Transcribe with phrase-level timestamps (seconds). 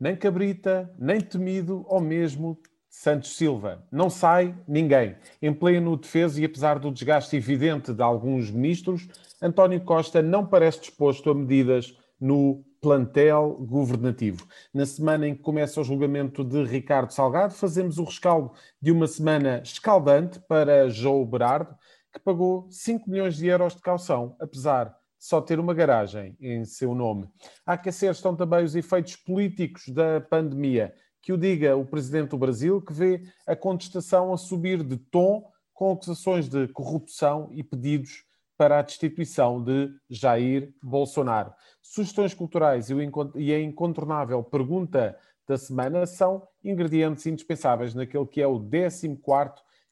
[0.00, 2.58] nem Cabrita, nem Temido ou mesmo
[2.88, 3.86] Santos Silva.
[3.92, 5.16] Não sai ninguém.
[5.40, 9.06] Em pleno defesa e apesar do desgaste evidente de alguns ministros,
[9.40, 14.46] António Costa não parece disposto a medidas no plantel governativo.
[14.72, 19.06] Na semana em que começa o julgamento de Ricardo Salgado, fazemos o rescaldo de uma
[19.06, 21.74] semana escaldante para João Berardo,
[22.12, 26.94] que pagou 5 milhões de euros de caução, apesar só ter uma garagem em seu
[26.94, 27.28] nome.
[27.66, 30.94] A aquecer estão também os efeitos políticos da pandemia.
[31.20, 35.46] Que o diga o presidente do Brasil, que vê a contestação a subir de tom
[35.74, 38.24] com acusações de corrupção e pedidos
[38.56, 41.52] para a destituição de Jair Bolsonaro.
[41.82, 42.88] Sugestões culturais
[43.34, 45.14] e a incontornável pergunta
[45.46, 49.20] da semana são ingredientes indispensáveis naquele que é o 14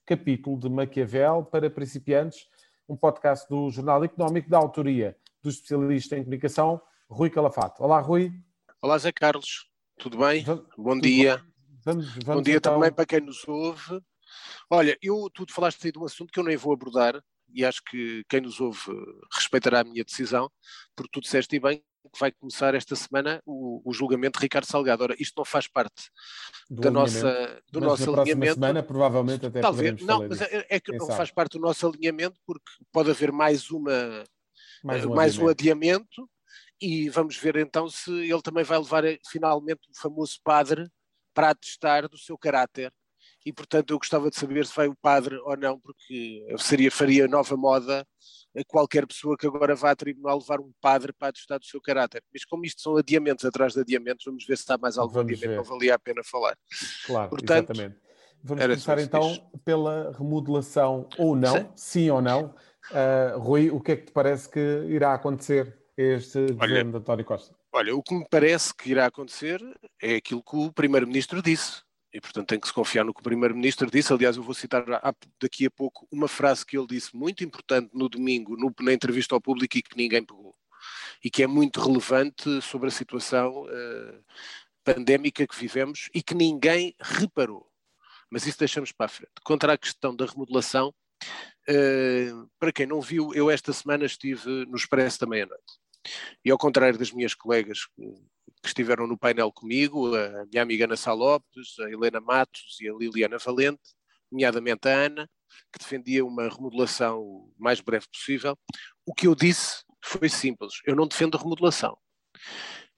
[0.06, 2.47] capítulo de Maquiavel para principiantes,
[2.89, 7.83] um podcast do Jornal Económico da autoria do especialista em comunicação, Rui Calafato.
[7.83, 8.33] Olá, Rui.
[8.81, 9.69] Olá, Zé Carlos.
[9.98, 10.42] Tudo bem?
[10.44, 11.44] Bom Tudo dia.
[11.84, 12.75] Vamos, vamos Bom dia então...
[12.75, 14.00] também para quem nos ouve.
[14.70, 17.22] Olha, eu, tu falaste aí de um assunto que eu nem vou abordar,
[17.53, 18.81] e acho que quem nos ouve
[19.33, 20.50] respeitará a minha decisão,
[20.97, 25.04] porque tu disseste bem que vai começar esta semana o, o, julgamento de Ricardo Salgado.
[25.04, 26.10] Ora, isto não faz parte
[26.70, 28.54] do da nossa, do mas nosso na alinhamento.
[28.54, 31.16] semana, provavelmente até Talvez, não, mas é, é, que não sabe.
[31.16, 34.24] faz parte do nosso alinhamento porque pode haver mais uma
[34.82, 35.44] mais um, mais adiamento.
[35.44, 36.30] um adiamento
[36.80, 40.88] e vamos ver então se ele também vai levar eh, finalmente o famoso padre
[41.34, 42.92] para atestar do seu caráter
[43.44, 47.26] e portanto eu gostava de saber se vai o padre ou não, porque seria, faria
[47.26, 48.06] nova moda
[48.56, 51.80] a qualquer pessoa que agora vá a tribunal levar um padre para atestar do seu
[51.80, 52.22] caráter.
[52.32, 55.32] Mas como isto são adiamentos atrás de adiamentos, vamos ver se está mais algum vamos
[55.32, 55.56] adiamento, ver.
[55.56, 56.56] não valia a pena falar.
[57.06, 58.00] Claro, portanto, exatamente.
[58.42, 59.42] Vamos começar então diz.
[59.64, 62.54] pela remodelação ou não, sim, sim ou não.
[62.91, 66.98] Uh, Rui, o que é que te parece que irá acontecer este Olha, governo de
[66.98, 67.54] António Costa?
[67.72, 69.60] Olha, o que me parece que irá acontecer
[70.00, 71.82] é aquilo que o Primeiro-Ministro disse
[72.19, 74.12] e, portanto, tem que se confiar no que o Primeiro-Ministro disse.
[74.12, 74.84] Aliás, eu vou citar
[75.41, 79.37] daqui a pouco uma frase que ele disse muito importante no domingo, no, na entrevista
[79.37, 80.53] ao público e que ninguém pegou.
[81.23, 84.25] E que é muito relevante sobre a situação uh,
[84.83, 87.71] pandémica que vivemos e que ninguém reparou.
[88.29, 89.33] Mas isso deixamos para a frente.
[89.45, 90.93] Contra a questão da remodelação,
[91.69, 95.79] uh, para quem não viu, eu esta semana estive no Expresso da Meia-Noite.
[96.45, 97.87] E ao contrário das minhas colegas
[98.60, 102.88] que estiveram no painel comigo, a minha amiga Ana Sá Lopes, a Helena Matos e
[102.88, 103.80] a Liliana Valente,
[104.30, 105.30] nomeadamente a Ana,
[105.72, 108.58] que defendia uma remodelação o mais breve possível.
[109.06, 111.96] O que eu disse foi simples: eu não defendo remodelação.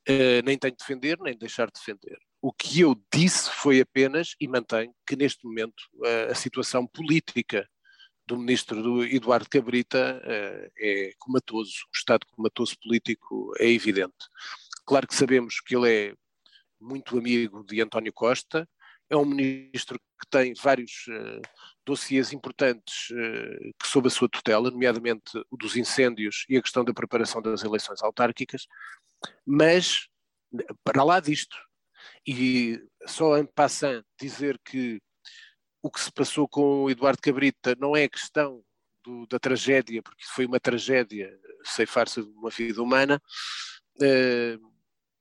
[0.09, 2.19] Uh, nem tenho de defender, nem deixar de defender.
[2.43, 7.69] O que eu disse foi apenas, e mantenho, que neste momento uh, a situação política
[8.27, 14.17] do ministro do Eduardo Cabrita uh, é comatoso, o estado comatoso político é evidente.
[14.91, 16.15] Claro que sabemos que ele é
[16.81, 18.69] muito amigo de António Costa,
[19.09, 21.41] é um ministro que tem vários uh,
[21.87, 26.85] dossiês importantes uh, que sob a sua tutela, nomeadamente o dos incêndios e a questão
[26.85, 28.67] da preparação das eleições autárquicas,
[29.47, 30.09] mas
[30.83, 31.57] para lá disto,
[32.27, 35.01] e só em passant dizer que
[35.81, 38.61] o que se passou com o Eduardo Cabrita não é questão
[39.05, 43.23] do, da tragédia, porque foi uma tragédia ceifar-se de uma vida humana,
[44.03, 44.70] uh,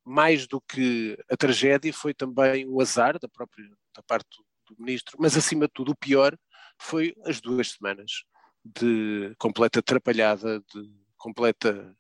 [0.09, 4.81] mais do que a tragédia, foi também o azar da própria da parte do, do
[4.81, 6.35] ministro, mas acima de tudo o pior
[6.81, 8.23] foi as duas semanas
[8.65, 11.95] de completa atrapalhada, de completa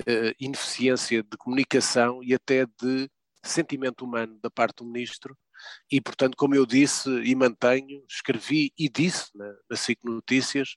[0.00, 3.08] uh, ineficiência de comunicação e até de
[3.44, 5.36] sentimento humano da parte do ministro.
[5.90, 10.76] E, portanto, como eu disse e mantenho, escrevi e disse na, na SIC Notícias,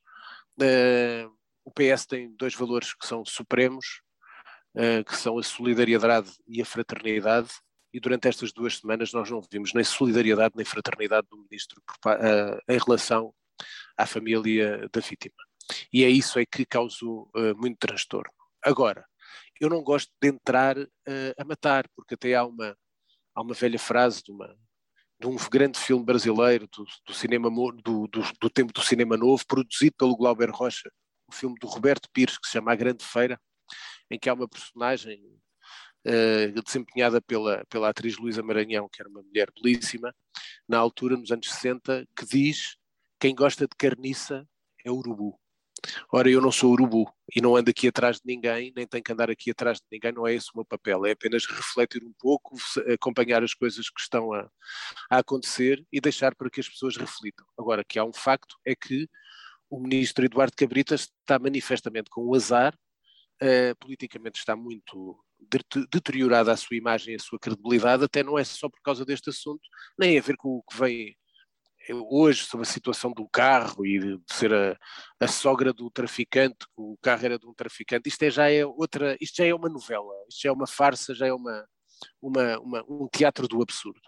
[0.62, 1.36] uh,
[1.66, 4.02] o PS tem dois valores que são supremos,
[5.06, 7.50] que são a solidariedade e a fraternidade,
[7.94, 12.60] e durante estas duas semanas nós não vimos nem solidariedade nem fraternidade do Ministro uh,
[12.72, 13.34] em relação
[13.98, 15.36] à família da vítima.
[15.92, 18.32] E é isso é que causou uh, muito transtorno.
[18.64, 19.06] Agora,
[19.60, 22.78] eu não gosto de entrar a matar, porque até há uma,
[23.34, 24.56] há uma velha frase de, uma,
[25.20, 29.44] de um grande filme brasileiro do, do cinema do, do, do, tempo do cinema novo,
[29.48, 30.92] produzido pelo Glauber Rocha,
[31.28, 33.40] o filme do Roberto Pires, que se chama A Grande Feira,
[34.10, 35.22] em que há uma personagem
[36.06, 40.14] uh, desempenhada pela, pela atriz Luísa Maranhão, que era uma mulher belíssima,
[40.68, 42.78] na altura, nos anos 60, que diz
[43.20, 44.48] quem gosta de carniça
[44.86, 45.40] é urubu.
[46.12, 49.12] Ora, eu não sou urubu e não ando aqui atrás de ninguém, nem tenho que
[49.12, 52.14] andar aqui atrás de ninguém, não é esse o meu papel, é apenas refletir um
[52.20, 52.56] pouco,
[52.92, 54.50] acompanhar as coisas que estão a,
[55.10, 57.46] a acontecer e deixar para que as pessoas reflitam.
[57.58, 59.08] Agora, que há um facto é que
[59.70, 62.78] o ministro Eduardo Cabrita está manifestamente com o azar
[63.42, 65.20] uh, politicamente está muito
[65.92, 69.30] deteriorada a sua imagem e a sua credibilidade, até não é só por causa deste
[69.30, 69.62] assunto,
[69.98, 71.16] nem a ver com o que vem
[72.10, 74.78] hoje sobre a situação do carro e de ser a,
[75.20, 78.66] a, sogra do traficante, que o carro era de um traficante, isto é, já é
[78.66, 81.66] outra, isto já é uma novela, isto já é uma farsa, já é uma,
[82.22, 84.02] uma, uma um teatro do absurdo.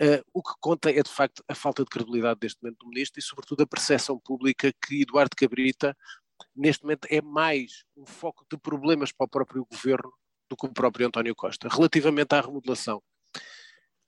[0.00, 3.20] Uh, o que conta é de facto a falta de credibilidade deste momento do ministro
[3.20, 5.96] e sobretudo a percepção pública que Eduardo Cabrita
[6.54, 10.12] neste momento é mais um foco de problemas para o próprio governo
[10.48, 11.68] do que o próprio António Costa.
[11.68, 13.02] Relativamente à remodelação,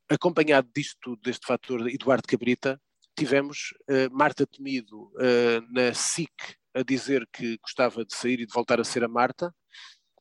[0.08, 2.80] acompanhado disto, deste fator Eduardo Cabrita,
[3.16, 6.32] tivemos uh, Marta Temido uh, na SIC
[6.74, 9.54] a dizer que gostava de sair e de voltar a ser a Marta,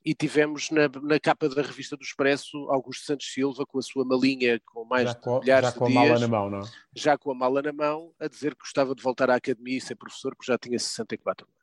[0.05, 4.03] e tivemos na, na capa da revista do Expresso Augusto Santos Silva com a sua
[4.03, 6.49] malinha com mais já de com, milhares já com de a dias, mala na mão,
[6.49, 6.69] não?
[6.93, 9.81] já com a mala na mão, a dizer que gostava de voltar à academia e
[9.81, 11.62] ser professor, porque já tinha 64 anos.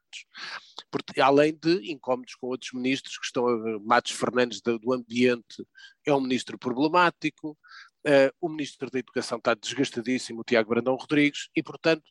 [0.91, 3.45] Porque, além de incómodos com outros ministros que estão,
[3.81, 5.65] Matos Fernandes do, Ambiente
[6.07, 7.57] é um ministro problemático,
[8.03, 12.03] Uh, o Ministro da Educação está desgastadíssimo, o Tiago Brandão Rodrigues, e, portanto,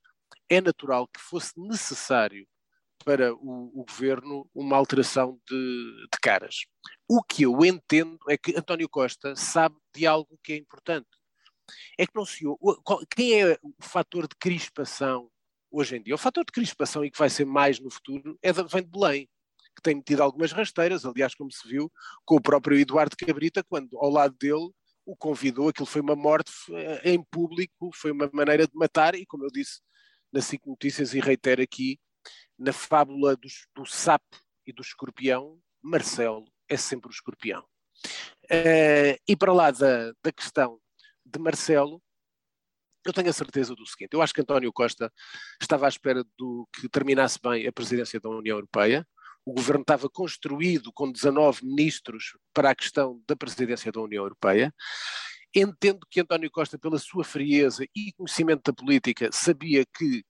[0.48, 2.48] é natural que fosse necessário
[3.04, 6.66] para o, o governo uma alteração de, de, caras.
[7.08, 11.08] O que eu entendo é que António Costa sabe de algo que é importante.
[11.98, 12.44] É que não se.
[13.16, 15.30] Quem é o fator de crispação
[15.72, 16.16] hoje em dia?
[16.16, 18.90] O fator de crispação e que vai ser mais no futuro é de, vem de
[18.90, 19.30] Belém
[19.76, 21.92] que tem metido algumas rasteiras, aliás, como se viu
[22.26, 24.70] com o próprio Eduardo Cabrita, quando ao lado dele
[25.06, 29.26] o convidou, aquilo foi uma morte eh, em público, foi uma maneira de matar, e
[29.26, 29.80] como eu disse
[30.32, 31.98] na SIC Notícias e reitero aqui,
[32.58, 33.36] na fábula
[33.74, 34.38] do sapo
[34.68, 37.66] e do escorpião, Marcelo é sempre o escorpião.
[38.46, 40.80] Uh, e para lá da, da questão
[41.26, 42.02] de Marcelo,
[43.06, 45.12] eu tenho a certeza do seguinte: eu acho que António Costa
[45.62, 49.08] estava à espera do que terminasse bem a presidência da União Europeia,
[49.46, 54.74] o governo estava construído com 19 ministros para a questão da presidência da União Europeia.
[55.56, 60.24] Entendo que António Costa, pela sua frieza e conhecimento da política, sabia que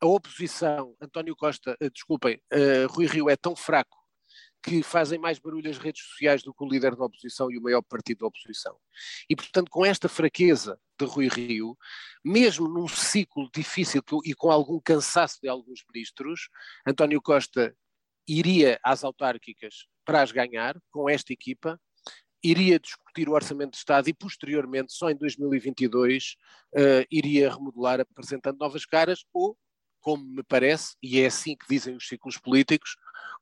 [0.00, 3.96] a oposição, António Costa, uh, desculpem, uh, Rui Rio é tão fraco
[4.62, 7.62] que fazem mais barulho as redes sociais do que o líder da oposição e o
[7.62, 8.76] maior partido da oposição.
[9.28, 11.76] E, portanto, com esta fraqueza de Rui Rio,
[12.24, 16.48] mesmo num ciclo difícil e com algum cansaço de alguns ministros,
[16.86, 17.76] António Costa
[18.26, 21.80] iria às autárquicas para as ganhar com esta equipa,
[22.42, 26.36] iria discutir o orçamento de Estado e posteriormente, só em 2022,
[26.74, 29.56] uh, eh, iria remodelar apresentando novas caras ou,
[30.06, 32.96] como me parece, e é assim que dizem os ciclos políticos,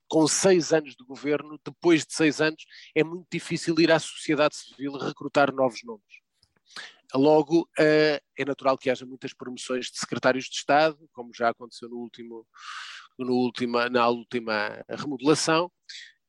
[0.09, 2.65] com seis anos de governo, depois de seis anos,
[2.95, 6.23] é muito difícil ir à sociedade civil recrutar novos nomes.
[7.15, 11.87] Logo, uh, é natural que haja muitas promoções de secretários de Estado, como já aconteceu
[11.91, 12.47] no último,
[13.19, 15.71] no última, na última remodelação,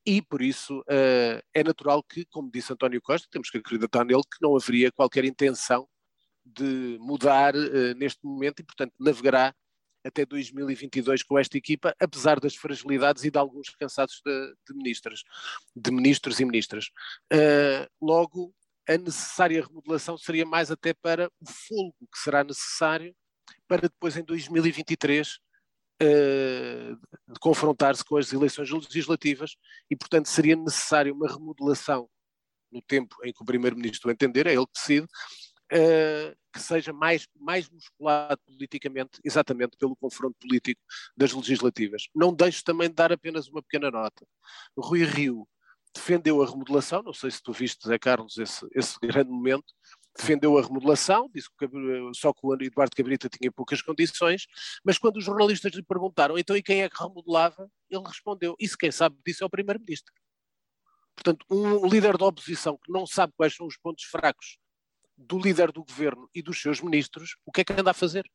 [0.05, 4.21] e por isso uh, é natural que, como disse António Costa, temos que acreditar nele
[4.23, 5.87] que não haveria qualquer intenção
[6.45, 9.55] de mudar uh, neste momento e, portanto, navegará
[10.05, 15.23] até 2022 com esta equipa, apesar das fragilidades e de alguns cansados de, de ministras,
[15.75, 16.85] de ministros e ministras.
[17.33, 18.53] Uh, logo,
[18.87, 23.15] a necessária remodelação seria mais até para o folgo que será necessário
[23.67, 25.39] para depois, em 2023,
[26.03, 29.55] uh, confrontar-se com as eleições legislativas
[29.89, 32.07] e, portanto, seria necessário uma remodelação
[32.71, 35.07] no tempo em que o Primeiro-Ministro entender, é ele que decide,
[35.73, 40.81] uh, que seja mais, mais musculado politicamente, exatamente pelo confronto político
[41.15, 42.07] das legislativas.
[42.13, 44.25] Não deixo também de dar apenas uma pequena nota.
[44.77, 45.47] Rui Rio
[45.93, 49.73] defendeu a remodelação, não sei se tu viste, Zé Carlos, esse, esse grande momento,
[50.17, 51.67] defendeu a remodelação, disse que
[52.13, 54.45] só que o Eduardo Cabrita tinha poucas condições,
[54.83, 58.77] mas quando os jornalistas lhe perguntaram então e quem é que remodelava, ele respondeu, isso
[58.77, 60.13] quem sabe disso é o Primeiro-Ministro.
[61.15, 64.57] Portanto, um líder da oposição que não sabe quais são os pontos fracos
[65.17, 68.29] do líder do governo e dos seus ministros, o que é que anda a fazer?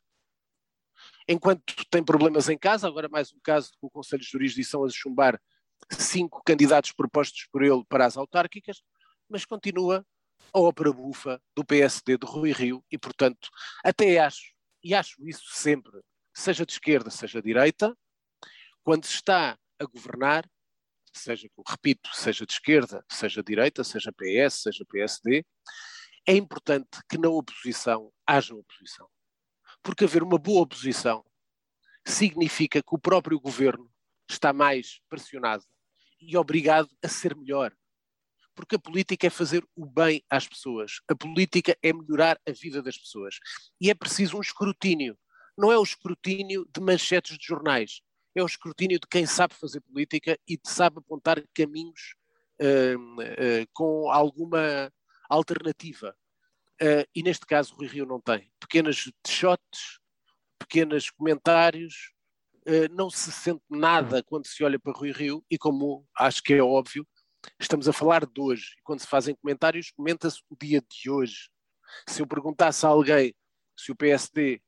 [1.29, 4.89] Enquanto tem problemas em casa, agora mais um caso com o Conselho de Jurisdição a
[4.91, 5.41] chumbar
[5.93, 8.83] cinco candidatos propostos por ele para as autárquicas,
[9.29, 10.05] mas continua
[10.53, 13.49] a ópera bufa do PSD de Rui Rio e, portanto,
[13.85, 16.01] até acho, e acho isso sempre,
[16.35, 17.97] seja de esquerda, seja de direita,
[18.83, 20.49] quando se está a governar,
[21.13, 25.45] seja, repito, seja de esquerda, seja de direita, seja PS, seja PSD,
[26.31, 29.09] é importante que na oposição haja oposição.
[29.83, 31.25] Porque haver uma boa oposição
[32.07, 33.91] significa que o próprio governo
[34.29, 35.65] está mais pressionado
[36.21, 37.75] e obrigado a ser melhor
[38.55, 42.83] porque a política é fazer o bem às pessoas, a política é melhorar a vida
[42.83, 43.37] das pessoas.
[43.81, 45.19] E é preciso um escrutínio.
[45.57, 48.03] Não é o escrutínio de manchetes de jornais,
[48.35, 52.15] é o escrutínio de quem sabe fazer política e sabe apontar caminhos
[52.61, 54.93] uh, com alguma
[55.31, 56.15] alternativa.
[57.15, 58.51] E neste caso, Rui Rio não tem.
[58.59, 60.01] Pequenas shots,
[60.59, 62.13] pequenos comentários,
[62.93, 66.63] não se sente nada quando se olha para Rui Rio, e como acho que é
[66.63, 67.07] óbvio,
[67.59, 68.75] estamos a falar de hoje.
[68.79, 71.49] E quando se fazem comentários, comenta-se o dia de hoje.
[72.09, 73.35] Se eu perguntasse a alguém
[73.79, 74.61] se o PSD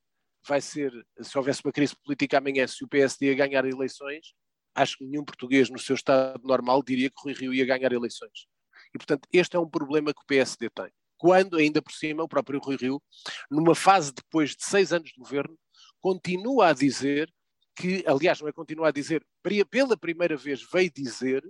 [0.49, 4.35] vai ser, se houvesse uma crise política amanhã, se o PSD ia ganhar eleições,
[4.75, 8.47] acho que nenhum português no seu estado normal diria que Rui Rio ia ganhar eleições.
[8.95, 10.91] E, portanto, este é um problema que o PSD tem.
[11.23, 13.01] Quando, ainda por cima, o próprio Rui Rio,
[13.49, 15.57] numa fase depois de seis anos de governo,
[16.01, 17.33] continua a dizer
[17.77, 19.25] que, aliás, não é continua a dizer,
[19.71, 21.49] pela primeira vez veio dizer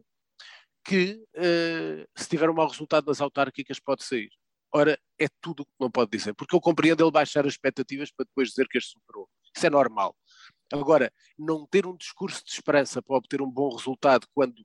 [0.85, 4.29] que uh, se tiver um mau resultado nas autárquicas pode sair.
[4.75, 8.11] Ora, é tudo o que não pode dizer, porque eu compreendo ele baixar as expectativas
[8.13, 9.27] para depois dizer que as superou.
[9.57, 10.15] Isso é normal.
[10.71, 14.63] Agora, não ter um discurso de esperança para obter um bom resultado quando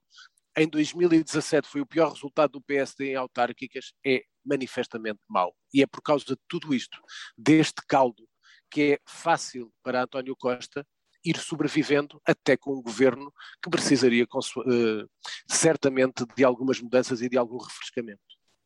[0.62, 5.54] em 2017 foi o pior resultado do PSD em autárquicas é manifestamente mau.
[5.72, 6.98] E é por causa de tudo isto,
[7.36, 8.26] deste caldo,
[8.70, 10.86] que é fácil para António Costa
[11.24, 15.08] ir sobrevivendo até com um governo que precisaria uh,
[15.48, 18.20] certamente de algumas mudanças e de algum refrescamento.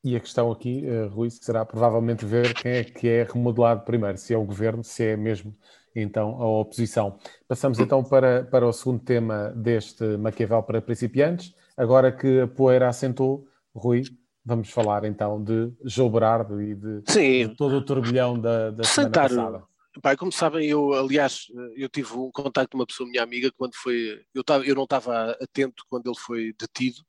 [0.05, 4.19] E a questão aqui, uh, Rui, será provavelmente ver quem é que é remodelado primeiro,
[4.19, 5.57] se é o governo, se é mesmo
[5.95, 7.19] então a oposição.
[7.47, 11.55] Passamos então para, para o segundo tema deste Maquiavel para principiantes.
[11.77, 14.03] Agora que a poeira assentou, Rui,
[14.45, 19.13] vamos falar então de João Berardo e de, de, todo o turbilhão da, da semana
[19.13, 19.73] passada.
[20.01, 23.75] Pai, como sabem, eu, aliás, eu tive um contacto com uma pessoa minha amiga quando
[23.75, 24.23] foi.
[24.35, 27.03] Eu, tava, eu não estava atento quando ele foi detido,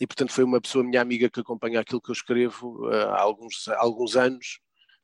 [0.00, 3.20] e portanto foi uma pessoa minha amiga que acompanha aquilo que eu escrevo uh, há
[3.20, 4.58] alguns, há alguns anos,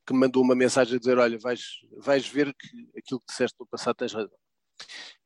[0.07, 1.63] que me mandou uma mensagem a dizer: Olha, vais,
[1.99, 4.37] vais ver que aquilo que disseste no passado tens razão.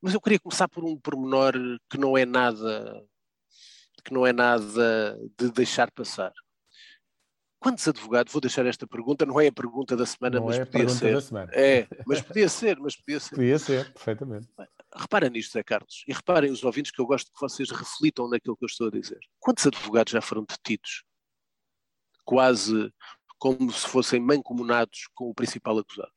[0.00, 1.54] Mas eu queria começar por um pormenor
[1.88, 3.06] que não é nada
[4.06, 6.32] que não é nada de deixar passar.
[7.58, 10.64] Quantos advogados, vou deixar esta pergunta, não é a pergunta da semana, não mas é
[10.64, 11.16] podia ser.
[11.52, 13.34] É, mas podia ser, mas podia ser.
[13.34, 14.48] Podia ser, perfeitamente.
[14.94, 18.56] Repara nisto, Zé Carlos, e reparem os ouvintes que eu gosto que vocês reflitam naquilo
[18.56, 19.18] que eu estou a dizer.
[19.40, 21.02] Quantos advogados já foram detidos?
[22.24, 22.92] Quase
[23.38, 26.12] como se fossem mancomunados com o principal acusado.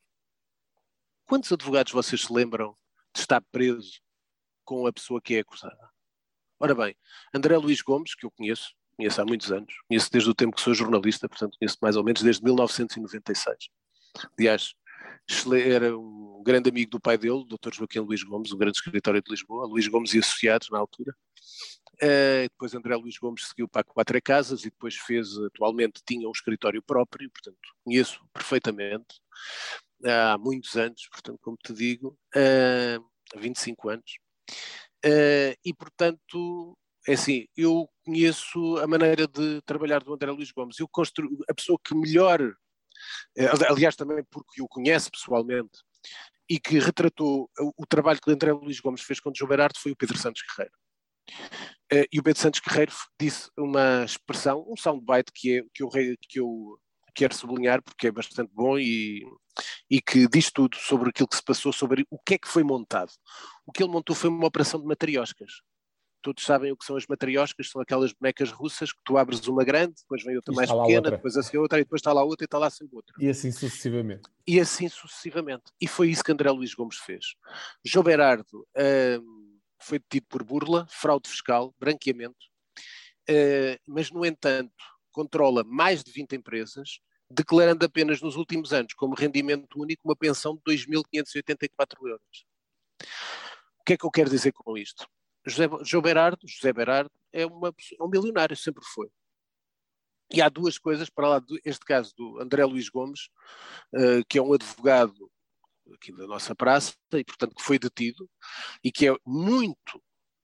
[1.26, 2.76] Quantos advogados vocês se lembram
[3.14, 4.00] de estar preso
[4.64, 5.90] com a pessoa que é acusada?
[6.58, 6.96] Ora bem,
[7.32, 10.62] André Luís Gomes, que eu conheço, conheço há muitos anos, conheço desde o tempo que
[10.62, 13.68] sou jornalista, portanto conheço mais ou menos desde 1996.
[14.38, 14.74] Aliás,
[15.64, 17.74] era um grande amigo do pai dele, o Dr.
[17.74, 21.14] Joaquim Luís Gomes, um grande escritório de Lisboa, Luís Gomes e Associados na altura.
[22.02, 26.32] Uh, depois André Luís Gomes seguiu para Quatro Casas e depois fez, atualmente tinha um
[26.32, 29.20] escritório próprio, portanto conheço perfeitamente,
[30.04, 34.12] há muitos anos, portanto como te digo, uh, 25 anos.
[35.04, 36.76] Uh, e portanto
[37.08, 40.78] é assim, eu conheço a maneira de trabalhar do André Luís Gomes.
[40.78, 40.88] Eu
[41.48, 42.52] a pessoa que melhor, eh,
[43.68, 45.78] aliás, também porque o conhece pessoalmente,
[46.48, 49.92] e que retratou o, trabalho que André Luís Gomes fez com o João Berardo foi
[49.92, 50.74] o Pedro Santos Guerreiro.
[51.92, 55.88] Eh, e o Pedro Santos Guerreiro disse uma expressão, um soundbite que, é, que, eu,
[56.28, 56.80] que eu
[57.14, 59.24] quero sublinhar porque é bastante bom e,
[59.88, 62.64] e que diz tudo sobre aquilo que se passou, sobre o que é que foi
[62.64, 63.12] montado.
[63.64, 65.60] O que ele montou foi uma operação de matrioscas
[66.20, 69.64] todos sabem o que são as matrioscas, são aquelas bonecas russas que tu abres uma
[69.64, 71.10] grande, depois vem outra mais pequena, outra.
[71.12, 73.14] depois assim outra, e depois está lá outra e está lá sempre outra.
[73.18, 74.22] E assim sucessivamente.
[74.46, 75.64] E assim sucessivamente.
[75.80, 77.34] E foi isso que André Luís Gomes fez.
[77.84, 78.66] João Berardo
[79.22, 82.46] hum, foi detido por burla, fraude fiscal, branqueamento,
[83.28, 84.72] uh, mas, no entanto,
[85.10, 87.00] controla mais de 20 empresas,
[87.30, 92.44] declarando apenas nos últimos anos como rendimento único uma pensão de 2.584 euros.
[93.80, 95.06] O que é que eu quero dizer com isto?
[95.46, 99.08] José, João Berardo, José Berardo é, uma, é um milionário, sempre foi.
[100.32, 103.28] E há duas coisas, para lá deste caso do André Luís Gomes,
[103.94, 105.30] uh, que é um advogado
[105.94, 108.30] aqui da nossa praça e, portanto, que foi detido
[108.84, 110.00] e que é muito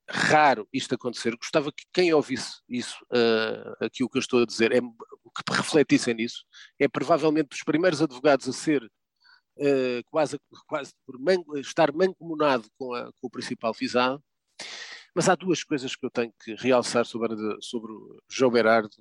[0.09, 1.37] raro isto acontecer.
[1.37, 5.53] Gostava que quem ouvisse isso, uh, aqui o que eu estou a dizer, é, que
[5.53, 6.45] refletissem nisso.
[6.79, 12.93] É provavelmente dos primeiros advogados a ser uh, quase, quase por man, estar mancomunado com,
[12.93, 14.23] a, com o principal visado
[15.17, 18.95] mas há duas coisas que eu tenho que realçar sobre, sobre o João Berardo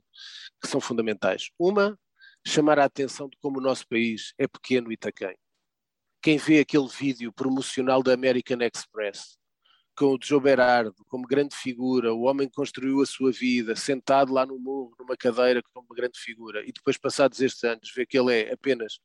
[0.62, 1.50] que são fundamentais.
[1.60, 2.00] Uma,
[2.48, 5.36] chamar a atenção de como o nosso país é pequeno e taquém.
[6.22, 9.38] Quem vê aquele vídeo promocional da American Express,
[9.94, 14.32] com o João Berardo como grande figura, o homem que construiu a sua vida, sentado
[14.32, 18.06] lá no morro, numa cadeira, como uma grande figura, e depois, passados estes anos, vê
[18.06, 19.00] que ele é apenas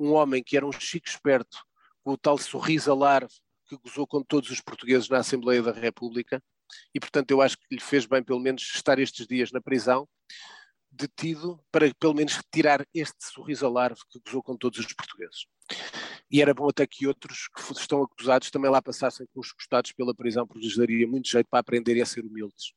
[0.00, 1.58] um homem que era um chico esperto,
[2.02, 3.34] com o tal sorriso alarve,
[3.66, 6.42] que gozou com todos os portugueses na Assembleia da República,
[6.94, 10.08] e, portanto, eu acho que lhe fez bem, pelo menos, estar estes dias na prisão,
[10.90, 15.46] detido, para pelo menos retirar este sorriso alarve que gozou com todos os portugueses.
[16.30, 19.92] E era bom até que outros que estão acusados também lá passassem com os gostados
[19.92, 22.72] pela prisão, porque lhes daria muito jeito para aprenderem a ser humildes.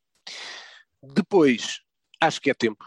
[1.02, 1.80] Depois,
[2.22, 2.86] acho que é tempo.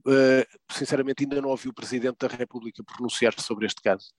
[0.00, 4.10] Uh, sinceramente, ainda não ouvi o Presidente da República pronunciar-se sobre este caso.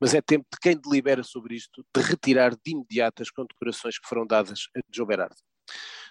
[0.00, 4.08] Mas é tempo de quem delibera sobre isto de retirar de imediato as condecorações que
[4.08, 5.36] foram dadas a Joe Berardo.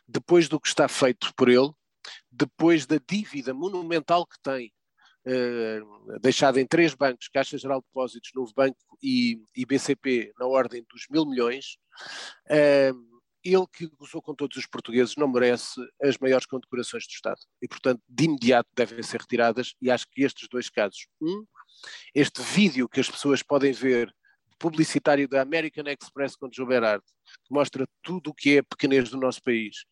[0.08, 1.72] Depois do que está feito por ele,
[2.32, 4.72] depois da dívida monumental que tem,
[5.28, 10.46] uh, deixada em três bancos, Caixa Geral de Depósitos, Novo Banco e, e BCP, na
[10.48, 11.78] ordem dos mil milhões,
[12.50, 17.40] uh, ele que gozou com todos os portugueses não merece as maiores condecorações do Estado.
[17.62, 21.46] E, portanto, de imediato devem ser retiradas, e acho que estes dois casos, um,
[22.14, 24.14] este vídeo que as pessoas podem ver
[24.60, 27.06] publicitário da American Express com Joe Berardo,
[27.46, 29.86] que mostra tudo o que é pequenez do nosso país,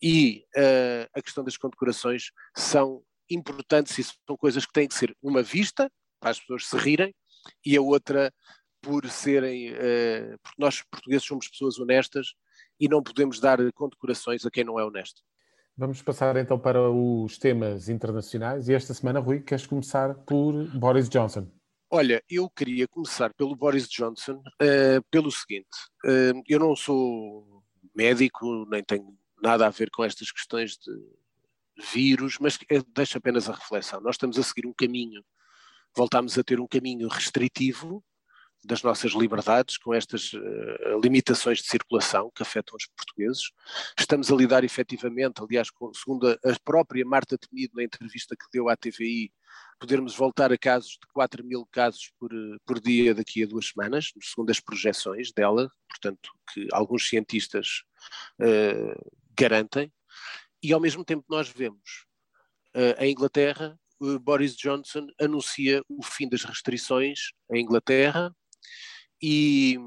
[0.00, 5.16] e uh, a questão das condecorações são importantes e são coisas que têm que ser
[5.20, 5.90] uma vista,
[6.20, 7.14] para as pessoas se rirem,
[7.64, 8.32] e a outra
[8.80, 12.34] por serem, uh, porque nós portugueses somos pessoas honestas
[12.78, 15.22] e não podemos dar condecorações a quem não é honesto.
[15.78, 21.06] Vamos passar então para os temas internacionais e esta semana, Rui, queres começar por Boris
[21.06, 21.46] Johnson?
[21.90, 25.68] Olha, eu queria começar pelo Boris Johnson uh, pelo seguinte:
[26.06, 27.62] uh, eu não sou
[27.94, 30.92] médico, nem tenho nada a ver com estas questões de
[31.92, 34.00] vírus, mas é, deixa apenas a reflexão.
[34.00, 35.22] Nós estamos a seguir um caminho,
[35.94, 38.02] voltamos a ter um caminho restritivo
[38.64, 43.50] das nossas liberdades, com estas uh, limitações de circulação que afetam os portugueses.
[43.98, 48.46] Estamos a lidar efetivamente, aliás, com, segundo a, a própria Marta Temido, na entrevista que
[48.52, 49.32] deu à TVI,
[49.78, 52.30] podermos voltar a casos de 4 mil casos por,
[52.64, 57.82] por dia daqui a duas semanas, segundo as projeções dela, portanto, que alguns cientistas
[58.40, 59.92] uh, garantem,
[60.62, 62.06] e ao mesmo tempo nós vemos
[62.74, 63.78] uh, em Inglaterra,
[64.22, 68.34] Boris Johnson anuncia o fim das restrições em Inglaterra,
[69.20, 69.78] e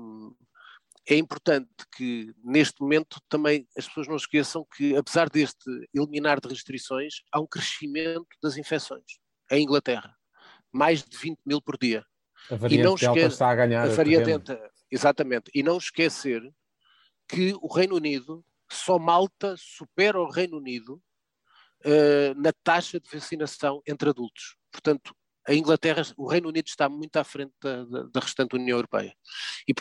[1.07, 6.47] é importante que neste momento também as pessoas não esqueçam que, apesar deste eliminar de
[6.47, 9.19] restrições, há um crescimento das infecções
[9.51, 10.15] em Inglaterra.
[10.71, 12.05] Mais de 20 mil por dia.
[12.51, 13.19] A variante e não esque...
[13.19, 13.83] está a ganhar.
[13.83, 14.55] A variante,
[14.91, 15.49] exatamente.
[15.53, 16.41] E não esquecer
[17.27, 21.01] que o Reino Unido, só Malta supera o Reino Unido
[21.85, 24.57] uh, na taxa de vacinação entre adultos.
[24.71, 25.15] Portanto,
[25.49, 29.15] a Inglaterra, o Reino Unido está muito à frente da, da, da restante União Europeia.
[29.67, 29.73] E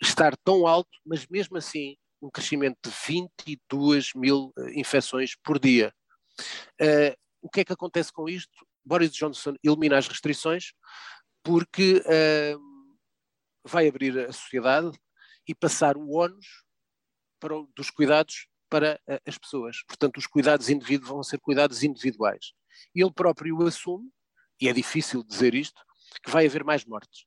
[0.00, 5.92] estar tão alto, mas mesmo assim, um crescimento de 22 mil uh, infecções por dia.
[6.80, 8.54] Uh, o que é que acontece com isto?
[8.84, 10.72] Boris Johnson elimina as restrições
[11.42, 12.96] porque uh,
[13.64, 14.96] vai abrir a sociedade
[15.48, 16.64] e passar o ónus
[17.76, 19.82] dos cuidados para as pessoas.
[19.86, 22.52] Portanto, os cuidados individuais vão ser cuidados individuais.
[22.94, 24.10] Ele próprio assume
[24.60, 25.80] e é difícil dizer isto,
[26.22, 27.24] que vai haver mais mortes.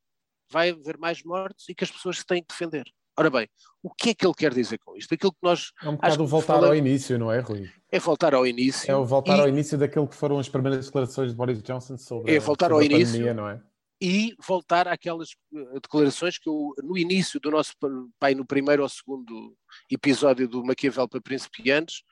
[0.52, 2.86] Vai haver mais mortes e que as pessoas se têm que defender.
[3.18, 3.50] Ora bem,
[3.84, 5.14] o que é que ele quer dizer com isto?
[5.14, 5.72] Aquilo que nós.
[5.84, 7.70] É um bocado voltar falamos, ao início, não é, Rui?
[7.92, 8.90] É voltar ao início.
[8.90, 11.98] É o voltar e, ao início daquilo que foram as primeiras declarações de Boris Johnson
[11.98, 13.62] sobre, é voltar sobre ao início, pandemia, não é?
[14.02, 17.74] E voltar àquelas eh, declarações que eu, no início do nosso
[18.18, 19.54] pai, no primeiro ou segundo
[19.92, 22.04] episódio do Maquiavel para Principiantes,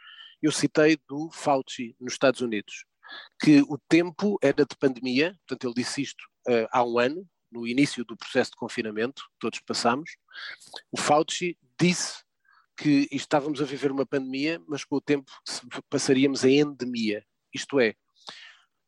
[0.41, 2.83] eu citei do Fauci, nos Estados Unidos
[3.39, 7.65] que o tempo era de pandemia, portanto ele disse isto uh, há um ano, no
[7.65, 10.11] início do processo de confinamento, todos passamos,
[10.91, 12.23] o Fauci disse
[12.75, 15.31] que estávamos a viver uma pandemia, mas com o tempo
[15.89, 17.25] passaríamos a endemia.
[17.53, 17.95] Isto é,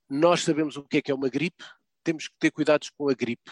[0.10, 1.63] nós sabemos o que é que é uma gripe,
[2.03, 3.51] temos que ter cuidados com a gripe.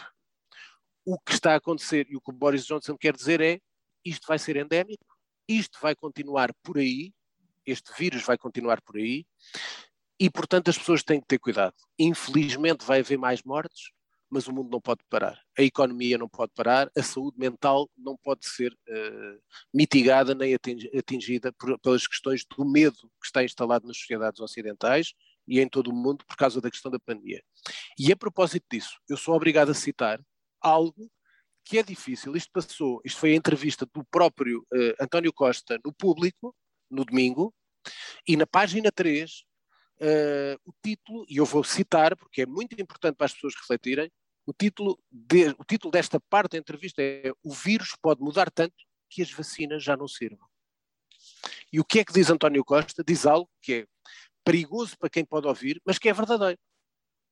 [1.04, 3.60] O que está a acontecer e o que o Boris Johnson quer dizer é
[4.04, 5.06] isto vai ser endémico,
[5.48, 7.12] isto vai continuar por aí,
[7.64, 9.26] este vírus vai continuar por aí,
[10.20, 11.74] e, portanto, as pessoas têm que ter cuidado.
[11.98, 13.92] Infelizmente vai haver mais mortes,
[14.30, 15.40] mas o mundo não pode parar.
[15.58, 19.40] A economia não pode parar, a saúde mental não pode ser uh,
[19.72, 25.14] mitigada nem atingida por, pelas questões do medo que está instalado nas sociedades ocidentais
[25.46, 27.42] e em todo o mundo por causa da questão da pandemia.
[27.98, 30.20] E a propósito disso, eu sou obrigado a citar
[30.60, 31.10] algo
[31.64, 32.36] que é difícil.
[32.36, 36.54] Isto passou, isto foi a entrevista do próprio uh, António Costa no público,
[36.90, 37.54] no domingo,
[38.26, 39.47] e na página 3
[40.00, 44.10] uh, o título, e eu vou citar, porque é muito importante para as pessoas refletirem,
[44.46, 48.74] o título, de, o título desta parte da entrevista é O vírus pode mudar tanto
[49.10, 50.48] que as vacinas já não sirvam.
[51.72, 53.04] E o que é que diz António Costa?
[53.04, 53.86] Diz algo que é
[54.42, 56.58] perigoso para quem pode ouvir, mas que é verdadeiro.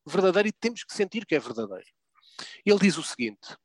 [0.07, 1.87] Verdadeiro e temos que sentir que é verdadeiro.
[2.64, 3.57] Ele diz o seguinte: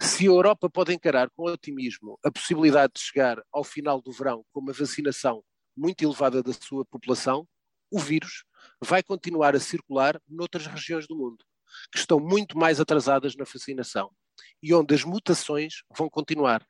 [0.00, 4.44] Se a Europa pode encarar com otimismo a possibilidade de chegar ao final do verão
[4.50, 5.44] com uma vacinação
[5.76, 7.46] muito elevada da sua população,
[7.94, 8.44] o vírus
[8.82, 11.44] vai continuar a circular noutras regiões do mundo,
[11.92, 14.10] que estão muito mais atrasadas na vacinação
[14.60, 16.66] e onde as mutações vão continuar.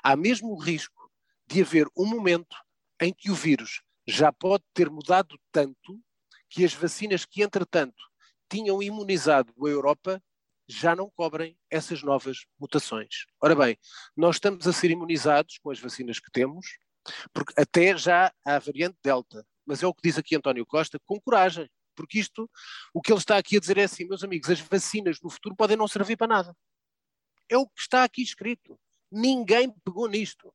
[0.00, 1.10] Há mesmo o risco
[1.44, 2.56] de haver um momento
[3.00, 6.00] em que o vírus já pode ter mudado tanto
[6.48, 8.00] que as vacinas que, entretanto,
[8.48, 10.22] tinham imunizado a Europa
[10.68, 13.26] já não cobrem essas novas mutações.
[13.42, 13.76] Ora bem,
[14.16, 16.78] nós estamos a ser imunizados com as vacinas que temos,
[17.32, 20.98] porque até já há a variante Delta, mas é o que diz aqui António Costa,
[21.06, 22.50] com coragem, porque isto,
[22.92, 25.54] o que ele está aqui a dizer é assim, meus amigos, as vacinas no futuro
[25.54, 26.56] podem não servir para nada.
[27.48, 28.76] É o que está aqui escrito.
[29.12, 30.52] Ninguém pegou nisto.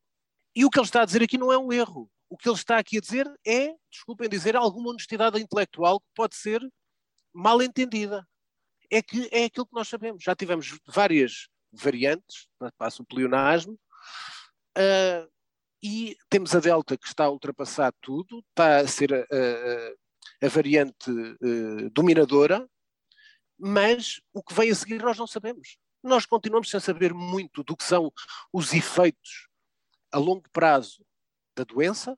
[0.53, 2.11] E o que ele está a dizer aqui não é um erro.
[2.29, 6.35] O que ele está aqui a dizer é, desculpem dizer, alguma honestidade intelectual que pode
[6.35, 6.61] ser
[7.33, 8.27] mal entendida
[8.91, 10.25] é que é aquilo que nós sabemos.
[10.25, 13.79] Já tivemos várias variantes, passa o pleonasmo,
[14.77, 15.34] uh,
[15.85, 20.49] e temos a Delta que está a ultrapassar tudo, está a ser a, a, a
[20.49, 22.67] variante uh, dominadora,
[23.55, 25.77] mas o que vem a seguir nós não sabemos.
[26.01, 28.11] Nós continuamos sem saber muito do que são
[28.51, 29.47] os efeitos
[30.11, 31.05] a longo prazo
[31.55, 32.17] da doença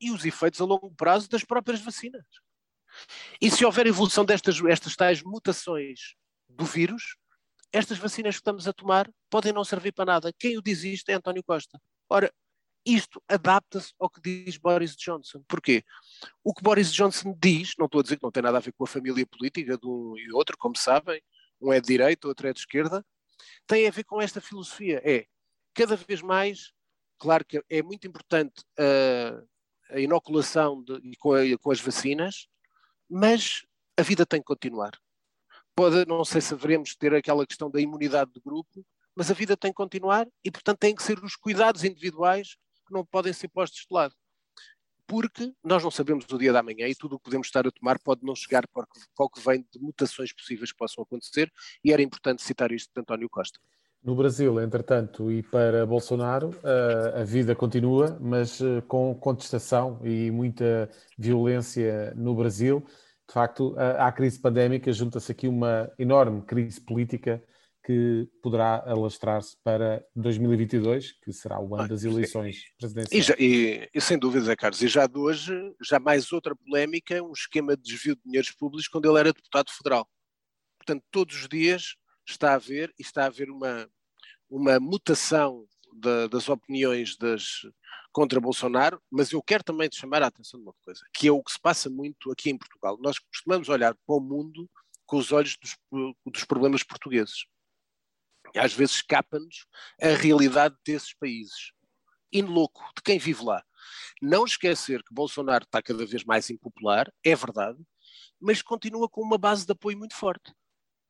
[0.00, 2.24] e os efeitos a longo prazo das próprias vacinas.
[3.40, 6.14] E se houver evolução destas estas tais mutações
[6.48, 7.16] do vírus,
[7.72, 10.32] estas vacinas que estamos a tomar podem não servir para nada.
[10.38, 11.80] Quem o diz isto é António Costa.
[12.08, 12.32] Ora,
[12.84, 15.42] isto adapta-se ao que diz Boris Johnson.
[15.46, 15.84] Porquê?
[16.42, 18.72] O que Boris Johnson diz, não estou a dizer que não tem nada a ver
[18.72, 21.22] com a família política de um e outro, como sabem,
[21.60, 23.04] um é de direita, outro é de esquerda,
[23.66, 25.00] tem a ver com esta filosofia.
[25.04, 25.26] É,
[25.74, 26.72] cada vez mais,
[27.18, 32.48] claro que é muito importante a, a inoculação de, com, a, com as vacinas,
[33.08, 33.64] mas
[33.96, 34.92] a vida tem que continuar.
[35.74, 39.56] Pode, não sei se veremos ter aquela questão da imunidade de grupo, mas a vida
[39.56, 42.56] tem que continuar e, portanto, têm que ser os cuidados individuais
[42.92, 44.14] não podem ser postos de lado.
[45.06, 47.70] Porque nós não sabemos o dia da manhã e tudo o que podemos estar a
[47.70, 48.86] tomar pode não chegar para
[49.18, 51.52] o que vem de mutações possíveis que possam acontecer
[51.84, 53.58] e era importante citar isto de António Costa.
[54.02, 56.50] No Brasil, entretanto, e para Bolsonaro,
[57.14, 62.84] a vida continua, mas eh, com contestação e muita violência no Brasil
[63.28, 67.42] de facto, à crise pandémica junta-se aqui uma enorme crise política
[67.84, 73.24] que poderá alastrar-se para 2022, que será o ano ah, das eleições presidenciais.
[73.24, 76.54] E, já, e, e, sem dúvida, Zé Carlos, e já de hoje, já mais outra
[76.54, 80.08] polémica, um esquema de desvio de dinheiros públicos quando ele era deputado federal.
[80.78, 83.88] Portanto, todos os dias está a haver, e está a haver uma,
[84.48, 87.62] uma mutação da, das opiniões das,
[88.12, 91.32] contra Bolsonaro, mas eu quero também te chamar a atenção de uma coisa, que é
[91.32, 92.96] o que se passa muito aqui em Portugal.
[93.00, 94.70] Nós costumamos olhar para o mundo
[95.06, 95.76] com os olhos dos,
[96.24, 97.44] dos problemas portugueses.
[98.56, 99.66] Às vezes escapa-nos
[100.00, 101.72] a realidade desses países.
[102.32, 103.62] E louco, de quem vive lá.
[104.20, 107.78] Não esquecer que Bolsonaro está cada vez mais impopular, é verdade,
[108.40, 110.52] mas continua com uma base de apoio muito forte.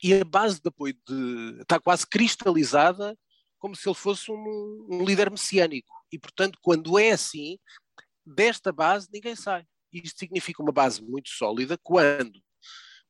[0.03, 3.17] E a base de apoio de, está quase cristalizada
[3.59, 5.95] como se ele fosse um, um líder messiânico.
[6.11, 7.59] E, portanto, quando é assim,
[8.27, 9.65] desta base ninguém sai.
[9.93, 12.43] Isto significa uma base muito sólida quando,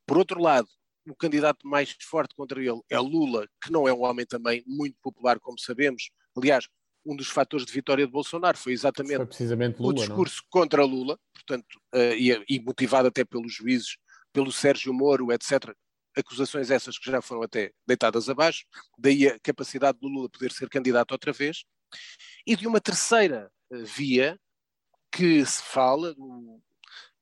[0.05, 0.67] por outro lado,
[1.07, 4.97] o candidato mais forte contra ele é Lula, que não é um homem também muito
[5.01, 6.09] popular, como sabemos.
[6.35, 6.67] Aliás,
[7.05, 10.49] um dos fatores de vitória de Bolsonaro foi exatamente foi precisamente Lula, o discurso não?
[10.49, 13.97] contra Lula, portanto, uh, e, e, motivado até pelos juízes,
[14.31, 15.75] pelo Sérgio Moro, etc.,
[16.15, 18.65] acusações essas que já foram até deitadas abaixo,
[18.97, 21.65] daí a capacidade do Lula poder ser candidato outra vez,
[22.45, 24.39] e de uma terceira eh, via
[25.11, 26.15] que se fala,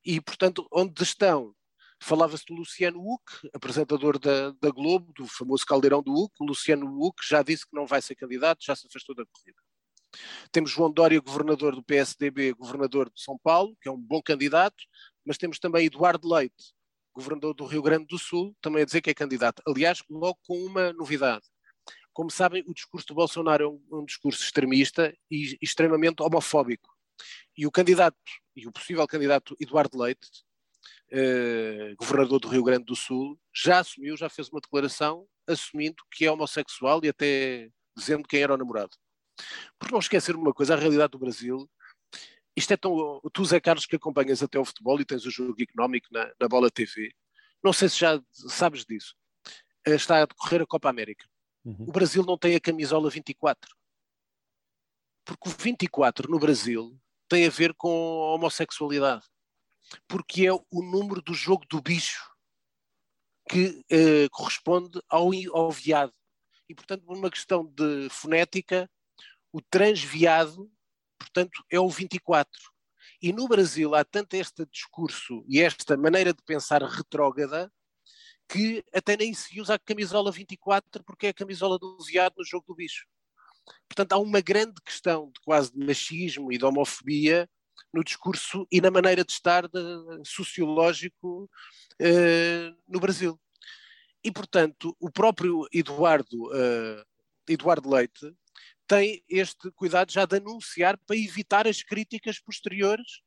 [0.05, 1.53] e portanto onde estão,
[2.01, 6.87] falava-se do Luciano Huck, apresentador da, da Globo, do famoso caldeirão do Huck, o Luciano
[6.99, 9.59] Huck já disse que não vai ser candidato, já se afastou da corrida.
[10.51, 14.83] Temos João Dória, governador do PSDB, governador de São Paulo, que é um bom candidato,
[15.23, 16.73] mas temos também Eduardo Leite,
[17.13, 19.61] governador do Rio Grande do Sul, também a dizer que é candidato.
[19.67, 21.45] Aliás, logo com uma novidade.
[22.13, 26.89] Como sabem, o discurso do Bolsonaro é um, um discurso extremista e extremamente homofóbico.
[27.55, 28.17] E o candidato,
[28.55, 30.27] e o possível candidato Eduardo Leite,
[31.11, 36.25] eh, governador do Rio Grande do Sul, já assumiu, já fez uma declaração assumindo que
[36.25, 38.95] é homossexual e até dizendo quem era o namorado.
[39.79, 41.69] Por não esquecer uma coisa, a realidade do Brasil
[42.55, 43.21] isto é tão.
[43.33, 46.47] Tu, Zé Carlos, que acompanhas até o futebol e tens o jogo económico na, na
[46.47, 47.13] Bola TV,
[47.63, 49.15] não sei se já sabes disso.
[49.85, 51.25] Eh, está a decorrer a Copa América.
[51.63, 51.85] Uhum.
[51.87, 53.73] O Brasil não tem a camisola 24.
[55.23, 56.97] Porque o 24 no Brasil
[57.29, 59.25] tem a ver com a homossexualidade.
[60.07, 62.31] Porque é o número do jogo do bicho
[63.49, 66.13] que eh, corresponde ao, ao viado.
[66.69, 68.89] e, portanto, por uma questão de fonética,
[69.51, 70.71] o transviado,
[71.19, 72.49] portanto, é o 24.
[73.21, 77.71] E no Brasil há tanto este discurso e esta maneira de pensar retrógrada
[78.47, 82.45] que até nem se usa a camisola 24 porque é a camisola do viado no
[82.45, 83.05] jogo do bicho.
[83.87, 87.49] Portanto, há uma grande questão de quase de machismo e de homofobia
[87.93, 89.79] no discurso e na maneira de estar de,
[90.25, 91.49] sociológico
[92.01, 93.39] uh, no Brasil.
[94.23, 97.03] E, portanto, o próprio Eduardo, uh,
[97.47, 98.33] Eduardo Leite
[98.87, 103.21] tem este cuidado já de anunciar para evitar as críticas posteriores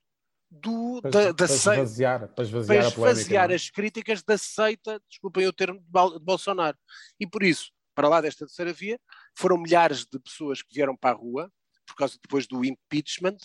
[0.50, 3.54] do, para, da, da para esvaziar, para esvaziar, para esvaziar é?
[3.54, 6.76] as críticas da seita, desculpem o termo, de Bolsonaro.
[7.18, 9.00] E por isso, para lá desta terceira via,
[9.36, 11.50] foram milhares de pessoas que vieram para a rua,
[11.86, 13.38] por causa depois do impeachment,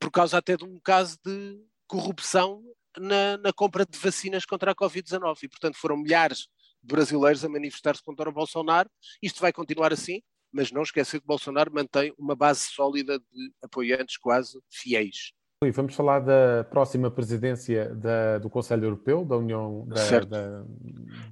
[0.00, 2.62] por causa até de um caso de corrupção
[2.98, 5.36] na, na compra de vacinas contra a Covid-19.
[5.42, 6.48] E, portanto, foram milhares
[6.82, 8.90] de brasileiros a manifestar-se contra o Bolsonaro.
[9.22, 10.20] Isto vai continuar assim,
[10.52, 15.32] mas não esquecer que Bolsonaro mantém uma base sólida de apoiantes quase fiéis.
[15.72, 20.64] Vamos falar da próxima presidência da, do Conselho Europeu, da União da, da,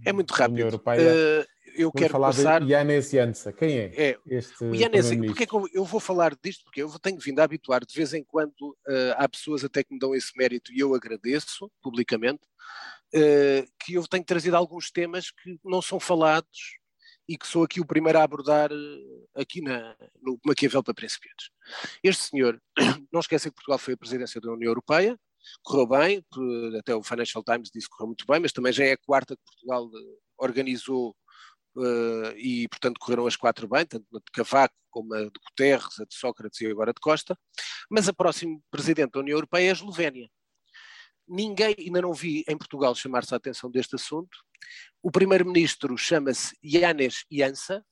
[0.05, 0.55] é muito rápido.
[0.55, 1.01] União Europeia.
[1.01, 2.61] Uh, eu Vamos quero falar passar...
[2.65, 3.53] de Yanis Jansa.
[3.53, 6.65] Quem é, é este O Yanis, porque é que eu, eu, vou falar disto?
[6.65, 9.93] Porque eu tenho vindo a habituar, de vez em quando uh, há pessoas até que
[9.93, 12.43] me dão esse mérito e eu agradeço publicamente,
[13.15, 16.79] uh, que eu tenho trazido alguns temas que não são falados
[17.29, 21.51] e que sou aqui o primeiro a abordar uh, aqui na, no Maquiavel para Principiantes.
[22.03, 22.61] Este senhor,
[23.13, 25.19] não esquecem que Portugal foi a presidência da União Europeia,
[25.63, 26.25] correu bem,
[26.79, 29.37] até o Financial Times disse que correu muito bem, mas também já é a quarta
[29.37, 29.89] que Portugal
[30.39, 31.15] organizou
[31.77, 36.01] Uh, e, portanto, correram as quatro bem, tanto a de Cavaco como a de Guterres,
[36.01, 37.39] a de Sócrates e agora de Costa,
[37.91, 40.31] mas a próxima presidente da União Europeia é a Eslovénia.
[41.29, 44.39] Ninguém, ainda não vi em Portugal chamar-se a atenção deste assunto.
[45.03, 47.85] O primeiro-ministro chama-se Janez Jansa,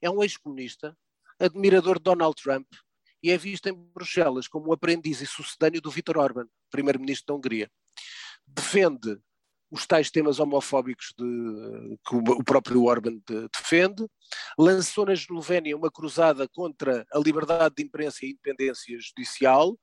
[0.00, 0.96] é um ex-comunista,
[1.40, 2.68] admirador de Donald Trump
[3.22, 7.34] e é visto em Bruxelas como um aprendiz e sucedâneo do Viktor Orban, primeiro-ministro da
[7.34, 7.70] Hungria.
[8.46, 9.18] Defende
[9.72, 14.06] os tais temas homofóbicos de, que o próprio Orban de, defende,
[14.58, 19.78] lançou na Eslovénia uma cruzada contra a liberdade de imprensa e a independência judicial,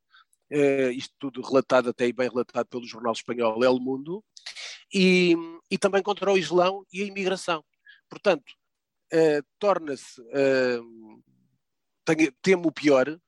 [0.52, 4.24] eh, isto tudo relatado até e bem relatado pelo jornal espanhol El Mundo,
[4.94, 5.36] e,
[5.72, 7.66] e também contra o Islão e a imigração.
[8.08, 8.54] Portanto,
[9.12, 10.80] eh, torna-se, eh,
[12.44, 13.20] temo o pior,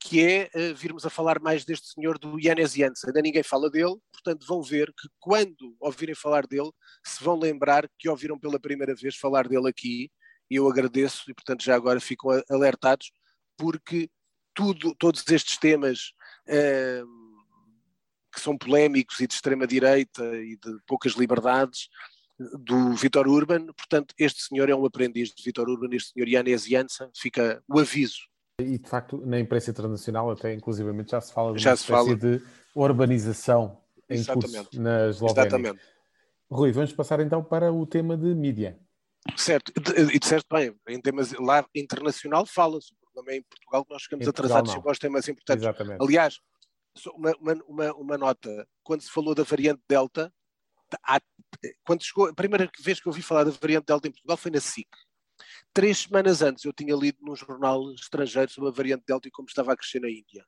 [0.00, 3.08] que é uh, virmos a falar mais deste senhor do Yanes Janssen.
[3.08, 6.70] Ainda ninguém fala dele, portanto vão ver que quando ouvirem falar dele,
[7.04, 10.10] se vão lembrar que ouviram pela primeira vez falar dele aqui,
[10.50, 13.12] e eu agradeço, e portanto já agora ficam alertados,
[13.58, 14.10] porque
[14.54, 16.12] tudo, todos estes temas
[16.48, 17.06] uh,
[18.32, 21.88] que são polémicos e de extrema-direita e de poucas liberdades,
[22.58, 26.64] do Vitor Urban, portanto, este senhor é um aprendiz de Vitor Urban, este senhor Yanes
[26.64, 31.54] Janssen, fica o aviso e de facto, na imprensa internacional, até inclusivamente, já se fala
[31.54, 32.16] de já uma espécie fala.
[32.16, 32.42] de
[32.74, 34.56] urbanização em Exatamente.
[34.56, 35.42] curso na Eslovénia.
[35.42, 35.80] Exatamente.
[36.50, 38.78] Rui, vamos passar então para o tema de mídia.
[39.36, 39.72] Certo,
[40.12, 42.92] e de certo bem, em temas lá internacional fala-se,
[43.28, 45.62] é em Portugal nós ficamos atrasados sempre aos temas importantes.
[45.62, 46.02] Exatamente.
[46.02, 46.40] Aliás,
[47.14, 47.32] uma,
[47.66, 50.32] uma, uma, nota, quando se falou da variante Delta,
[51.04, 51.20] há,
[51.84, 54.50] quando chegou, a primeira vez que eu ouvi falar da variante Delta em Portugal foi
[54.50, 54.88] na SIC,
[55.72, 59.48] Três semanas antes eu tinha lido num jornal estrangeiro sobre a variante Delta e como
[59.48, 60.44] estava a crescer na Índia.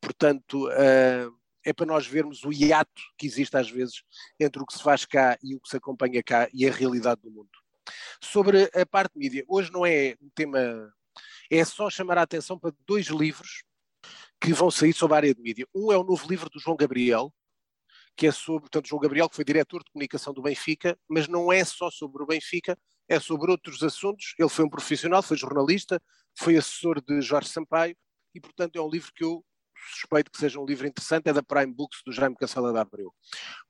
[0.00, 4.02] Portanto, uh, é para nós vermos o hiato que existe às vezes
[4.38, 7.22] entre o que se faz cá e o que se acompanha cá e a realidade
[7.22, 7.50] do mundo.
[8.22, 10.92] Sobre a parte mídia, hoje não é um tema,
[11.50, 13.62] é só chamar a atenção para dois livros
[14.40, 15.66] que vão sair sobre a área de mídia.
[15.74, 17.32] Um é o novo livro do João Gabriel,
[18.16, 21.52] que é sobre, portanto, João Gabriel, que foi diretor de comunicação do Benfica, mas não
[21.52, 24.34] é só sobre o Benfica, é sobre outros assuntos.
[24.38, 26.00] Ele foi um profissional, foi jornalista,
[26.38, 27.96] foi assessor de Jorge Sampaio
[28.34, 29.44] e, portanto, é um livro que eu
[29.90, 33.14] suspeito que seja um livro interessante, é da Prime Books do Jaime Cancela de Abreu.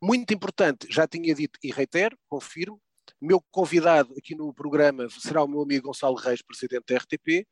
[0.02, 2.80] Muito importante, já tinha dito e reitero, confirmo,
[3.20, 7.46] meu convidado aqui no programa será o meu amigo Gonçalo Reis, presidente da RTP,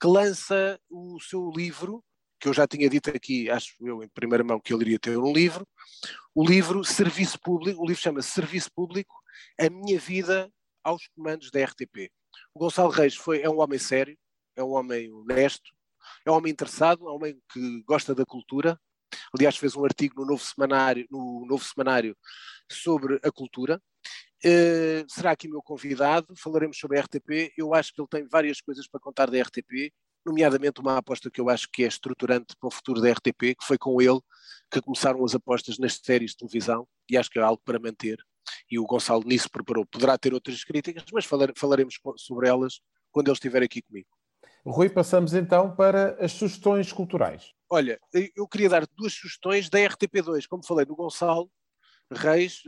[0.00, 2.04] que lança o seu livro,
[2.40, 5.16] que eu já tinha dito aqui, acho eu em primeira mão que ele iria ter
[5.16, 5.66] um livro,
[6.34, 9.14] o livro Serviço Público, o livro chama-se Serviço Público,
[9.60, 10.50] A Minha Vida
[10.82, 12.10] aos comandos da RTP.
[12.54, 14.16] O Gonçalo Reis foi, é um homem sério,
[14.56, 15.70] é um homem honesto,
[16.26, 18.78] é um homem interessado, é um homem que gosta da cultura.
[19.34, 22.16] Aliás, fez um artigo no Novo Semanário, no novo semanário
[22.70, 23.80] sobre a cultura.
[24.44, 27.52] Uh, será aqui meu convidado, falaremos sobre a RTP.
[27.56, 29.92] Eu acho que ele tem várias coisas para contar da RTP,
[30.26, 33.64] nomeadamente uma aposta que eu acho que é estruturante para o futuro da RTP, que
[33.64, 34.20] foi com ele
[34.70, 38.18] que começaram as apostas nas séries de televisão, e acho que é algo para manter
[38.70, 39.86] e o Gonçalo nisso preparou.
[39.86, 44.08] Poderá ter outras críticas, mas falar, falaremos sobre elas quando ele estiver aqui comigo.
[44.64, 47.52] Rui, passamos então para as sugestões culturais.
[47.68, 47.98] Olha,
[48.36, 50.46] eu queria dar duas sugestões da RTP2.
[50.46, 51.50] Como falei do Gonçalo
[52.10, 52.62] Reis,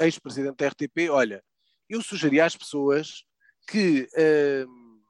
[0.00, 1.42] ex-presidente da RTP, olha,
[1.88, 3.24] eu sugeria às pessoas
[3.68, 5.02] que uh,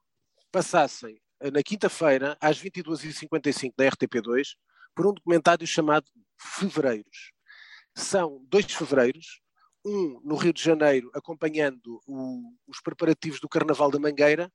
[0.50, 1.20] passassem
[1.52, 4.54] na quinta-feira, às 22h55 da RTP2,
[4.94, 6.06] por um documentário chamado
[6.38, 7.32] Fevereiros.
[7.94, 9.40] São dois fevereiros,
[9.84, 14.50] um no Rio de Janeiro, acompanhando o, os preparativos do Carnaval da Mangueira,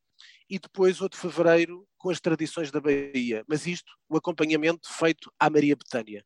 [0.50, 3.44] e depois outro fevereiro com as tradições da Bahia.
[3.48, 6.26] Mas isto, o acompanhamento feito à Maria Betânia.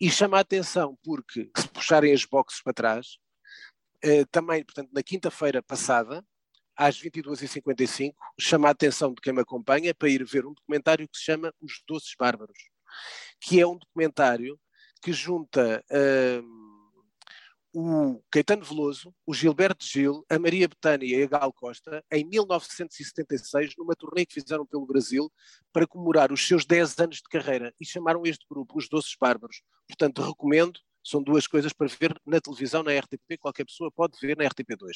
[0.00, 3.18] E chama a atenção porque, se puxarem as boxes para trás,
[4.02, 6.24] eh, também, portanto, na quinta-feira passada,
[6.76, 11.16] às 22h55, chama a atenção de quem me acompanha para ir ver um documentário que
[11.16, 12.58] se chama Os Doces Bárbaros,
[13.40, 14.60] que é um documentário
[15.00, 16.65] que junta uh,
[17.78, 23.74] o Caetano Veloso, o Gilberto Gil, a Maria Betânia e a Gal Costa em 1976,
[23.76, 25.30] numa turnê que fizeram pelo Brasil
[25.74, 29.60] para comemorar os seus 10 anos de carreira e chamaram este grupo Os Doces Bárbaros.
[29.86, 34.38] Portanto, recomendo são duas coisas para ver na televisão, na RTP, qualquer pessoa pode ver
[34.38, 34.92] na RTP2.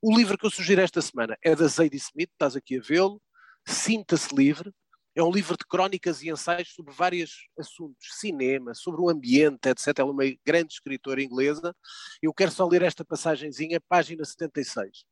[0.00, 3.20] O livro que eu sugiro esta semana é da Zadie Smith, estás aqui a vê-lo,
[3.66, 4.72] Sinta-se Livre.
[5.16, 9.98] É um livro de crónicas e ensaios sobre vários assuntos, cinema, sobre o ambiente, etc.
[9.98, 11.74] Ela é uma grande escritora inglesa.
[12.20, 15.04] Eu quero só ler esta passagenzinha, página 76.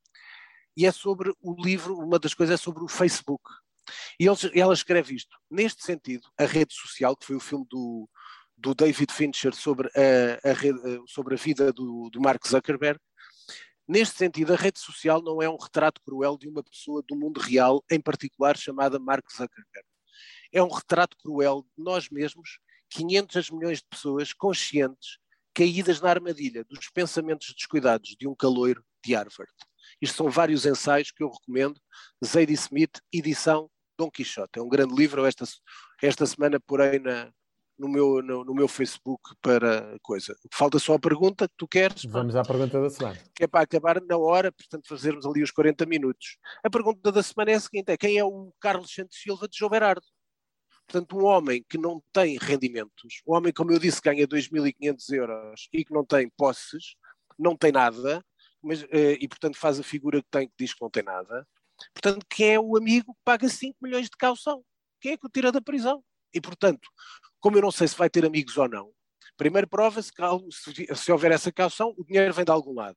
[0.76, 3.44] E é sobre o livro, uma das coisas é sobre o Facebook.
[4.18, 4.26] E
[4.58, 5.36] ela escreve isto.
[5.50, 8.08] Neste sentido, a rede social, que foi o filme do,
[8.56, 12.98] do David Fincher sobre a, a, sobre a vida do, do Mark Zuckerberg.
[13.86, 17.40] Neste sentido, a rede social não é um retrato cruel de uma pessoa do mundo
[17.40, 19.91] real, em particular chamada Mark Zuckerberg.
[20.52, 22.58] É um retrato cruel de nós mesmos,
[22.90, 25.18] 500 milhões de pessoas conscientes,
[25.54, 29.52] caídas na armadilha dos pensamentos descuidados de um caloiro de Harvard.
[30.00, 31.80] Isto são vários ensaios que eu recomendo.
[32.24, 34.58] Zadie Smith, edição Dom Quixote.
[34.58, 35.24] É um grande livro.
[35.24, 35.44] Esta,
[36.02, 37.30] esta semana porém na,
[37.78, 40.34] no meu, no, no, meu Facebook para coisa.
[40.52, 42.04] Falta só a pergunta que tu queres.
[42.04, 43.18] Vamos à pergunta da semana.
[43.34, 46.38] Que é para acabar na hora, portanto fazermos ali os 40 minutos.
[46.64, 49.58] A pergunta da semana é a seguinte, é quem é o Carlos Santos Silva de
[49.58, 50.06] João Berardo?
[50.86, 55.68] Portanto, um homem que não tem rendimentos, um homem, como eu disse, ganha 2.500 euros
[55.72, 56.96] e que não tem posses,
[57.38, 58.24] não tem nada,
[58.62, 61.46] mas, eh, e portanto faz a figura que tem que diz que não tem nada.
[61.94, 64.62] Portanto, quem é o amigo que paga 5 milhões de caução?
[65.00, 66.04] Quem é que o tira da prisão?
[66.32, 66.88] E, portanto,
[67.40, 68.92] como eu não sei se vai ter amigos ou não,
[69.36, 72.96] primeiro prova-se que se, se houver essa caução, o dinheiro vem de algum lado.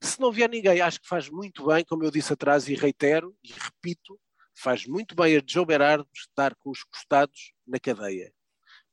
[0.00, 3.34] Se não vier ninguém, acho que faz muito bem, como eu disse atrás e reitero
[3.42, 4.18] e repito,
[4.56, 8.32] faz muito bem a Joe Berardo estar com os costados na cadeia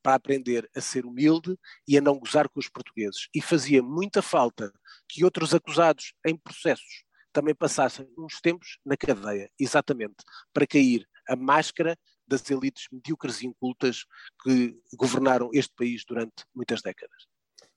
[0.01, 3.29] para aprender a ser humilde e a não gozar com os portugueses.
[3.33, 4.71] E fazia muita falta
[5.07, 10.17] que outros acusados em processos também passassem uns tempos na cadeia, exatamente,
[10.53, 11.97] para cair a máscara
[12.27, 14.05] das elites medíocres e incultas
[14.43, 17.25] que governaram este país durante muitas décadas.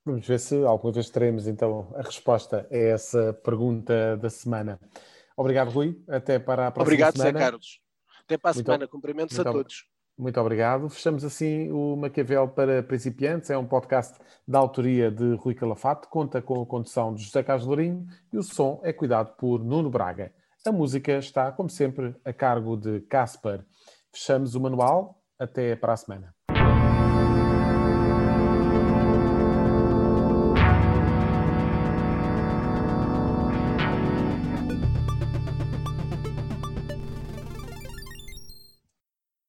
[0.04, 4.78] Vamos ver se alguma vez teremos então a resposta a essa pergunta da semana.
[5.36, 6.02] Obrigado, Rui.
[6.08, 7.30] Até para a próxima obrigado, semana.
[7.30, 7.80] Obrigado, Zé Carlos.
[8.24, 8.88] Até para a muito, semana.
[8.88, 9.84] Cumprimentos a todos.
[10.18, 10.88] Muito obrigado.
[10.88, 13.50] Fechamos assim o Maquiavel para principiantes.
[13.50, 14.18] É um podcast
[14.48, 16.08] da autoria de Rui Calafato.
[16.08, 19.90] Conta com a condução de José Carlos Lourinho e o som é cuidado por Nuno
[19.90, 20.32] Braga.
[20.64, 23.64] A música está, como sempre, a cargo de Casper.
[24.12, 25.22] Fechamos o manual.
[25.38, 26.35] Até para a semana.